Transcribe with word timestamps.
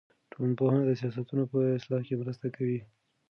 ټولنپوهنه 0.31 0.81
د 0.85 0.91
سیاستونو 0.99 1.43
په 1.51 1.59
اصلاح 1.77 2.01
کې 2.07 2.19
مرسته 2.21 2.47
کوي. 2.55 2.79